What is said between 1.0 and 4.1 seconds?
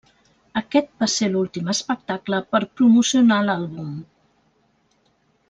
va ser l'últim espectacle per promocionar l'àlbum.